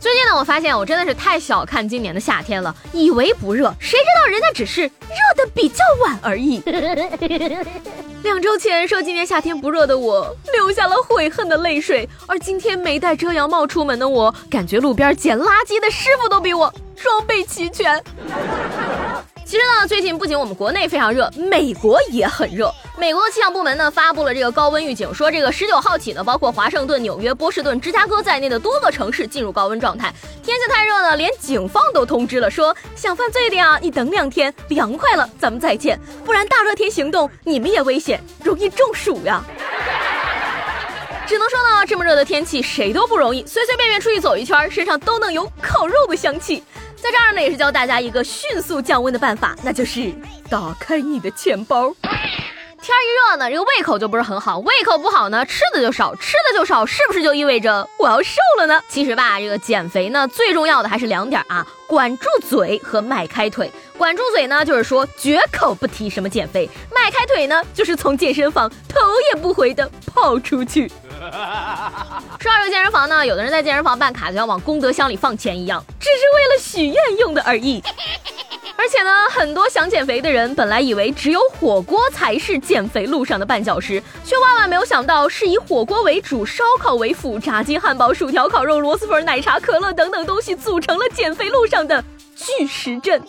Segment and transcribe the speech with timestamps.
[0.00, 4.90] 最近呢，我发现我真的是太小看今年的夏天了，以为不热，谁知道人家只是热
[5.36, 6.62] 的比较晚而已。
[8.22, 18.00] 两周前说今年夏天不热的我，流下了悔恨的泪水；而今天没戴遮阳帽出门的我，感觉路边捡垃圾的师傅都比我装备齐全。
[19.48, 22.70] 其实呢，最近不仅我们国内非常热，美国也很热。
[22.98, 30.12] 美国的气象部门呢发布了这个高温预警，说这个十九号起呢，包括华盛顿、纽约、波士顿、芝加哥在内的多个城市进入高温状态。
[30.42, 39.42] 天气太热呢，连警方都通知了，说想犯罪的呀，你等两天凉快了咱们再见，不然大热天行动你们也危险，容易中暑呀。
[41.26, 46.62] 只能说呢，这么热的天气谁都不容易，随随便便出去走一圈，身上都能有烤肉的香气。
[47.00, 50.12] 在这儿呢，也是教大家一个迅速降温的办法，那就是
[50.50, 51.94] 打开你的钱包。
[52.80, 58.80] 天一热呢，这个胃口就不是很好，胃口不好呢，吃的就少，吃的就少，是不是就意味着我要瘦了呢？
[58.88, 63.70] 其实吧，这个减肥呢，最重要的还是两点啊，管住嘴和迈开腿。
[63.96, 66.68] 管住嘴呢，就是说绝口不提什么减肥；
[67.08, 69.00] 迈开腿呢，就是从健身房头
[69.32, 70.86] 也不回的跑出去。
[71.18, 77.82] 说到这个健身房呢，有的人在健身房办卡就像往功德箱里放钱一样，只是为了许愿用的而已。
[78.76, 92.04] 而且呢，很多想减肥的人本来以为只有火锅才是减肥路上的绊脚石，却万万没有想到是以火锅为主，烧烤为辅，炸鸡、汉堡、薯条、烤肉、螺蛳粉、奶茶、可乐等等东西组成了减肥路上的
[92.36, 93.22] 巨石阵。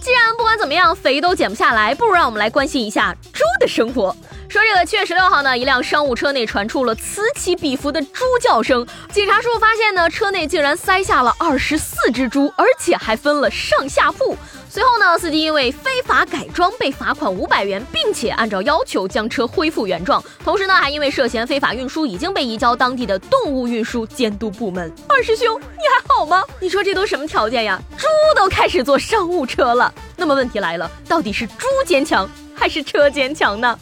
[0.00, 4.16] 既然不管怎么样肥都减不下来，不如让我们来关心一下猪的生活。
[4.50, 8.84] 说这个七月十六号呢，一辆商务车内传出了此起彼伏的猪叫声。
[9.12, 14.36] 警察叔叔发现呢，车内竟然塞下了二十四只猪，而且还分了上下铺。
[14.68, 20.20] 随后呢，司机因为非法改装被罚款五百元，并且按照要求将车恢复原状。
[20.42, 24.92] 同时呢，还因为涉嫌非法运输，已经被移交当地的动物运输监督部门。
[25.08, 26.42] 二师兄，你还好吗？
[26.58, 27.80] 你说这都什么条件呀？
[27.96, 29.94] 猪都开始坐商务车了。
[30.16, 33.78] 那么问题来了，到底是猪坚强还是车坚强呢？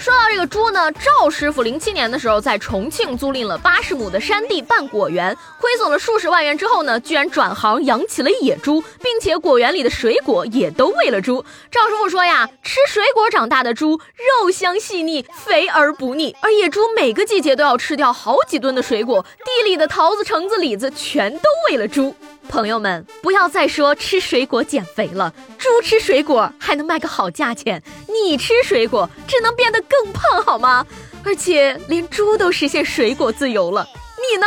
[0.00, 11.44] 说到这个猪呢，赵师傅零七年的时候在重庆租赁了八十亩的山地办果园，亏损了数十万元之后呢，居然转行养起了野猪，并且果园里的水果也都喂了猪。
[11.70, 14.00] 赵师傅说呀，吃水果长大的猪
[14.40, 22.16] 肉香细腻，肥而不腻，而野猪每个季节都要吃掉好几吨的水果，地里的桃子、橙子、李子全都喂了猪。
[22.50, 30.84] 朋友们，不要再说吃水果减肥了，猪吃水果还能卖个好价钱，你吃水果只能变得更胖，好吗？
[31.24, 33.86] 而且连猪都实现水果自由了，
[34.18, 34.46] 你呢？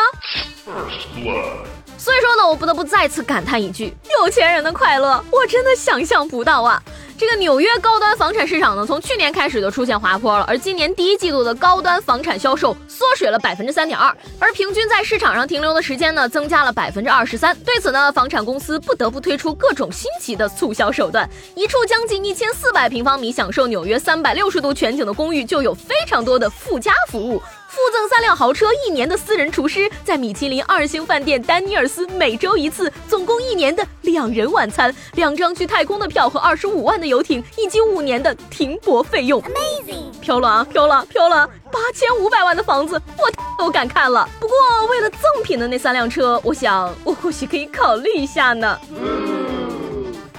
[1.97, 6.83] 所以说呢，我不得不再次感叹一句：有钱人的快乐，我真的想象不到啊！
[7.15, 17.55] 这个纽约高端房产市场呢，从去年开始就出现滑坡了，而今年第一季度的高端房产销售缩水了百分之三点二，而平均在市场上停留的时间呢，增加了百分之二十三。
[17.63, 21.29] 对此呢，房产公司不得不推出各种新奇的促销手段。
[21.55, 27.41] 一处将近一千四百平方米、享受纽约三百六十度全景的公寓，就有非常多的附加服务。
[27.73, 39.41] 附赠三辆豪车，一年的私人厨师，在米其林二星饭店丹尼尔斯每周一次，总共一年的两人晚餐，两张去太空的票和二十五万的游艇，以及五年的停泊费用。
[39.41, 41.49] Amazing，飘了啊，飘了，飘了！
[41.71, 44.29] 八千五百万的房子，我都敢看了。
[44.39, 44.55] 不过
[44.91, 48.79] 为了赠品的那三辆车，我想我或许可以考虑一下呢。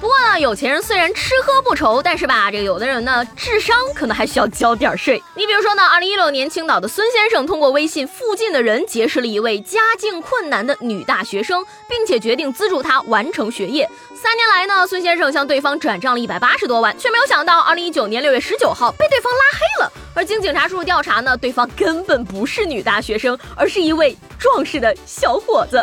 [0.04, 5.22] 不过呢，有钱人虽然吃喝不愁，但是吧，这个有的人呢，智商可能还需要交点税。
[5.34, 13.88] 你比如说呢，二零一六年，青岛的孙先生通过微信附近的人结识了一位家境困难的女大学生，并且决定资助她完成学业。
[14.14, 19.92] 三年来呢，孙先生向对方转账了一百八十多万，却没有想到，二零一九年六月十九号被对方拉黑了。
[20.14, 25.82] 而经警察叔叔调查呢，对方根本不是女大学生，而是一位壮实的小伙子。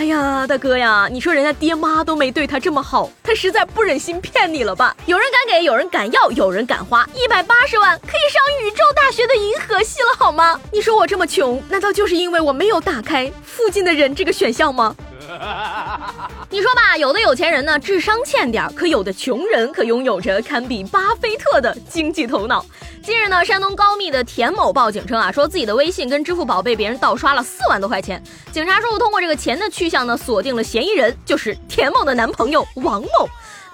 [0.00, 4.96] 哎呀，大哥呀，你说人家爹妈都没对他这么好，他实在不忍心骗你了吧？
[5.04, 10.58] 有人敢给，有人敢要，有人敢花，一百八十万可以上宇宙大学的银河系了，好吗？
[10.72, 14.96] 你说我这么穷，难道就是因为我没有打开附近的人这个选项吗？
[16.50, 22.64] 你说吧，有的有钱人呢，智商欠点可有的穷人可拥有着堪比巴菲特的经济头脑。
[23.02, 28.22] 近日呢，山东高密的田某报警称啊，说自己的微信跟支付宝被别人盗刷了四万多块钱。
[28.52, 33.28] 警察叔叔通过这个钱的去向呢，锁定了嫌疑人，就是田某的男朋友王某。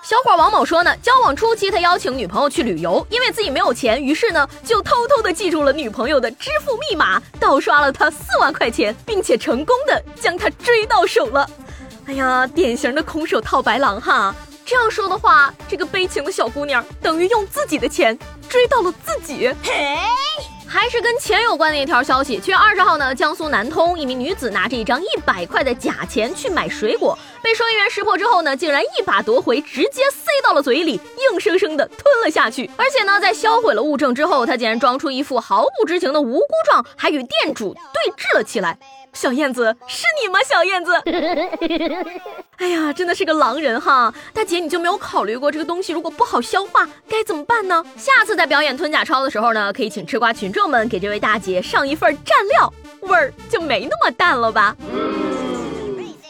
[0.08, 11.50] 小伙王某说呢，交往初期他邀请女朋友去旅游，因为自己没有钱，于是呢就偷偷的记住了女朋友的支付密码，盗刷了她四万块钱，并且成功的将她追到手了。
[12.06, 14.32] 哎呀，典型的空手套白狼哈！
[14.64, 18.16] 这样说的话，这个悲情的小姑娘等于用自己的钱
[18.48, 19.52] 追到了自己。
[19.64, 19.98] 嘿。
[20.68, 22.40] 还是跟钱有关的一条消息。
[22.40, 31.00] 七月二十号呢，江苏南通一名女子拿着一张一百块的假钱去买水果，被收银员识破之后呢，竟然一把夺回，直接塞到了嘴里，
[31.30, 32.68] 硬生生的吞了下去。
[32.76, 38.76] 而且呢，在销毁了物证之后，他竟然装出一副毫不知情的无辜状，还与店主对峙了起来。
[39.12, 40.40] 小燕子是你吗？
[40.44, 40.92] 小燕子，
[42.58, 44.12] 哎呀，真的是个狼人哈！
[44.34, 47.80] 大姐，你就没有考虑过这个东西如果不好消化该怎么办呢？
[47.96, 54.76] 下次在表演吞假钞的时候呢，可以请吃瓜群众们给这位大姐上一份蘸料，味儿就没那么淡了吧。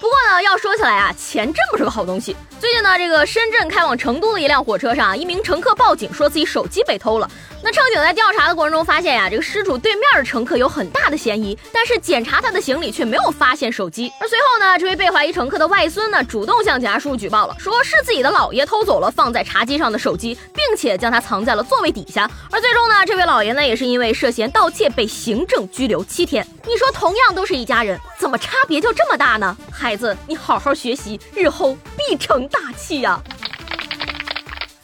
[0.07, 2.37] 不过呢，要说起来啊，钱真不是个好东西。
[2.61, 7.29] 最近呢，这个深圳开往成都的一辆火车上，一名乘客报警说自己手机被偷了。
[7.61, 14.09] 那乘警在调查的过程中发现呀，这个失主对面的乘客有很大的嫌疑，但是检查他的行李却没有发现手机。
[14.21, 22.31] 而随后呢，这位被怀疑乘客的外孙呢，主动向警察叔叔举报了，说是自己的姥爷偷走了放在茶几上的手机，并且将它藏在了座位底下。
[22.53, 26.47] 而最终呢，这位姥爷呢，也是因为涉嫌盗窃被行政拘留七天。
[26.65, 29.57] 你说同样都是一家人，怎么差别就这么大呢？
[29.97, 33.21] 子，你好好学习，日后必成大器呀！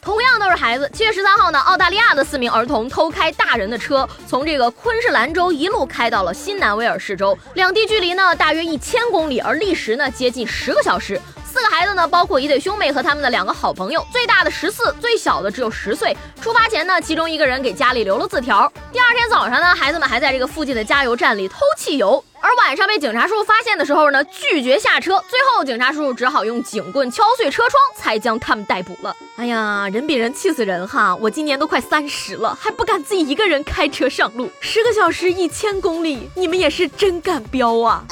[0.00, 11.20] 同样都是孩子，七月十三号呢，澳大利亚的四名儿童偷开大人的车，从这个昆士兰州一路开到了新南威尔士州，两地距离呢大约一千公里，而历时呢接近十个小时。
[11.62, 16.16] 这个孩子呢，包括一对兄妹和他们的两个好朋友，最大的十四，最小的只有十岁。
[16.40, 18.70] 出发前呢，其中一个人给家里留了字条。
[18.90, 22.22] 第二天早上呢，孩子们还在这个附近的加油站里偷汽油。
[22.40, 29.14] 而晚上被警察叔叔发现的时候呢，拒绝下车，最后警察叔叔只好用警棍敲碎车窗，才将他们逮捕了。
[29.36, 31.14] 哎呀，人比人气死人哈！
[31.14, 38.04] 我今年都快三十了，还不敢自己一个人开车上路，十个小时一千公里，你们也是真敢飙啊！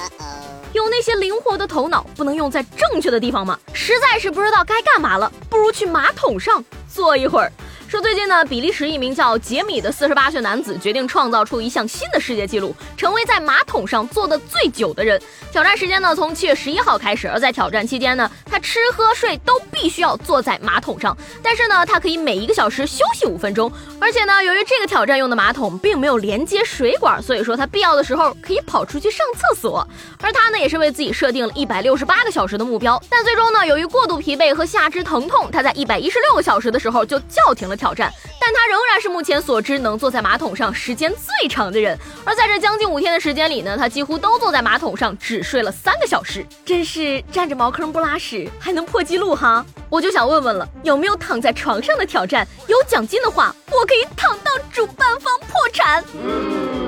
[0.72, 3.58] 有那些灵活的头脑，不能用在正确的地方吗？
[3.72, 7.50] 实在是不知道该干嘛了，不如去马桶上坐一会儿。
[7.90, 15.20] 说最近呢，比利时一名叫杰米的四十八岁男子决定创造出一项新的世界纪录，成为在马桶上坐的最久的人。
[15.50, 17.28] 挑战时间呢，从七月十一号开始。
[17.28, 23.68] 而在挑战期间呢，他吃喝睡都必须要坐在马桶上，但是呢，他可以每一个小时休息五分钟。
[23.98, 29.84] 而且呢，由于这个挑战用的马桶并没有连接水管，所以说他必要的时候可以跑出去上厕所。
[30.22, 37.76] 而他呢，也是为自己设定了一百六十八个小时的目标，但最终呢，由于过度疲惫和下肢疼痛，他在一百一十六个小时的时候就叫停了。
[37.80, 41.98] 挑战，但他仍然是目前所知能坐在马桶上时间最长的人。
[42.26, 49.64] 而在这将近五天的时间里呢，他几乎都坐在马桶上，只睡了三个小时，真是占着茅坑不拉屎，还能破纪录哈！
[49.88, 52.46] 我就想问问了，有没有躺在床上的挑战？
[52.68, 56.79] 有奖金的话，我可以躺到主办方破产。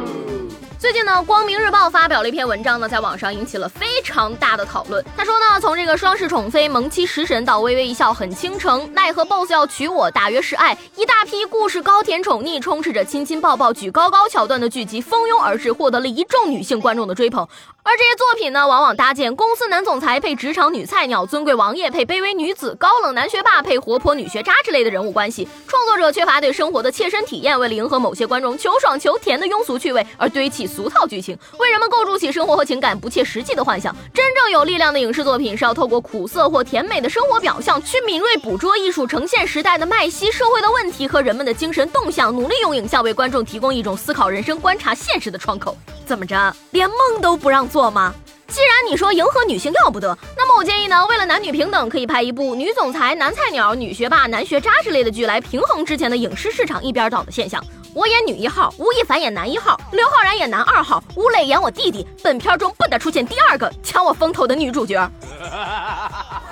[0.82, 5.00] 最近呢，《光明日报》发表了一篇文章呢，在网上引起了非常大的讨论。
[5.16, 17.46] 他说呢，从这个双世宠妃、萌妻食神到微微一笑很倾城，奈何 BOSS 要娶我，大约是爱，一大批故事高甜宠溺，充斥着亲亲抱抱举高高桥段的剧集蜂拥而至，获得了一众女性观众的追捧。
[17.84, 25.48] 而这些作品呢，往往搭建公司男总裁配职场女菜鸟，尊贵王爷配卑微女子，高冷男学霸配活泼女学渣之类的人物关系。
[25.68, 33.94] 创作者缺乏对生活的切身体验，为了迎合某些观众求爽求甜的庸俗趣味而堆砌俗套剧情，为人们构筑起生活和情感不切实际的幻想。
[34.14, 45.76] 真正有力量的影视作品是要透过苦涩或甜美的生活表象，去敏锐捕捉艺术呈现时代的脉息、社会的问题和人们的精神动向，努力用影像为观众提供一种思考人生、观察现实的窗口。
[46.06, 48.14] 怎么着，连梦都不让做吗？
[48.48, 57.64] 既然你说迎合女性要不得，那么我建议呢，为了男女平等，可以拍一部女总裁、男菜鸟、女学霸、男学渣之类的剧来平衡之前的影视市场一边倒的现象。
[57.94, 62.06] 我演女一号，吴亦凡演男一号，刘昊然演男二号，吴磊演我弟弟。
[62.22, 65.10] 本片中不得出现第二个抢我风头的女主角。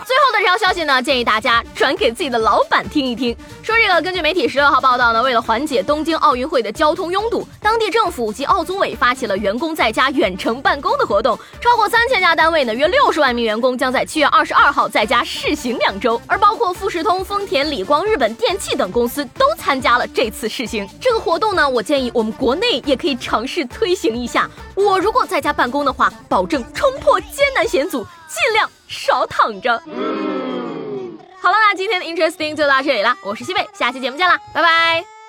[0.06, 3.36] 最后的这条消息呢，建议大家转给自己的老板听一听。
[3.62, 11.38] 说这个，根据媒体十六号报道呢，为了缓解东京奥运会的交通拥堵，当地政府及奥组委发起了员工在家远程办公的活动。
[11.60, 20.88] 超过三千家单位呢，约六十万名员工将在七月二十二号在家试行两周，而包括富士通、丰田、理光、日本电器等公司都参加了这次试行。
[21.00, 24.48] 这个活动呢，我建议我们国内也可以尝试推行一下。
[24.74, 29.78] 我如果在家办公的话，保证冲破艰难险阻，尽量少躺着。
[31.40, 35.19] 好了，那今天的 Interesting 就到这里了，我是西贝，下期节目见啦，拜拜。